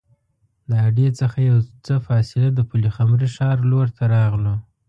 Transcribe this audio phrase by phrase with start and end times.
[0.69, 4.53] د اډې څخه یو څه فاصله د پلخمري ښار لور ته راغلو.